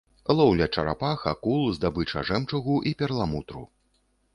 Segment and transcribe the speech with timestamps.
[0.37, 3.69] Лоўля чарапах, акул, здабыча жэмчугу і перламутру.